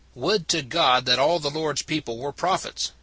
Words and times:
"Would 0.15 0.47
to 0.47 0.63
God 0.63 1.05
that 1.05 1.19
all 1.19 1.37
the 1.37 1.51
Lord 1.51 1.77
s 1.77 1.83
peo 1.83 2.01
ple 2.03 2.17
were 2.17 2.31
prophets 2.31 2.91